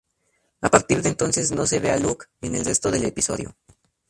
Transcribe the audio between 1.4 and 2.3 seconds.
no se ve a Luke